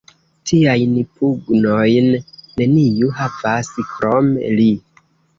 [0.51, 2.07] Tiajn pugnojn
[2.61, 4.31] neniu havas, krom
[4.61, 4.67] li!